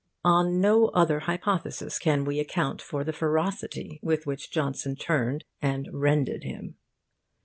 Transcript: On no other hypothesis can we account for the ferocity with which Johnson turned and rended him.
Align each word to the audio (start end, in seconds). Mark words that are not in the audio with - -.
On 0.25 0.59
no 0.59 0.87
other 0.95 1.19
hypothesis 1.19 1.99
can 1.99 2.25
we 2.25 2.39
account 2.39 2.81
for 2.81 3.03
the 3.03 3.13
ferocity 3.13 3.99
with 4.01 4.25
which 4.25 4.49
Johnson 4.49 4.95
turned 4.95 5.43
and 5.61 5.87
rended 5.93 6.43
him. 6.43 6.77